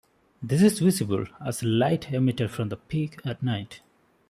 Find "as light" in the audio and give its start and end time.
1.45-2.11